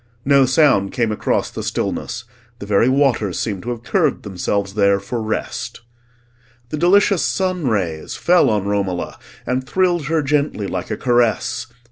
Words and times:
No 0.25 0.47
sound 0.47 0.91
came 0.93 1.11
across 1.11 1.51
the 1.51 1.61
stillness; 1.61 2.23
the 2.57 2.65
very 2.65 2.89
waters 2.89 3.37
seemed 3.37 3.61
to 3.61 3.69
have 3.69 3.83
curved 3.83 4.23
themselves 4.23 4.73
there 4.73 4.99
for 4.99 5.21
rest. 5.21 5.81
The 6.69 6.77
delicious 6.77 7.21
sun 7.21 7.67
rays 7.67 8.15
fell 8.15 8.49
on 8.49 8.65
Romola 8.65 9.19
and 9.45 9.63
thrilled 9.63 10.05
her 10.07 10.23
gently 10.23 10.65
like 10.65 10.89
a 10.89 10.97
caress. 10.97 11.67